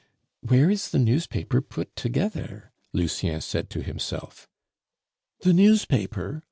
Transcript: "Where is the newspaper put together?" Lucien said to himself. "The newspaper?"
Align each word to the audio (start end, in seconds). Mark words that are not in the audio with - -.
"Where 0.39 0.71
is 0.71 0.89
the 0.89 0.97
newspaper 0.97 1.61
put 1.61 1.95
together?" 1.95 2.71
Lucien 2.91 3.39
said 3.39 3.69
to 3.69 3.83
himself. 3.83 4.47
"The 5.41 5.53
newspaper?" 5.53 6.39